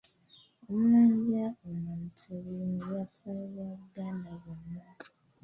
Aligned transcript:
Omulangira 0.67 1.45
ono 1.69 1.91
Mutebi 2.01 2.51
mu 2.59 2.69
byafaayo 2.79 3.45
bya 3.51 3.67
Buganda 3.77 4.31
byonna. 4.41 4.81